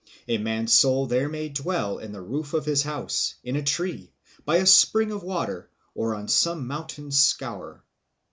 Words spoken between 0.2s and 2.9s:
A man's soul there may dwell in the roof of his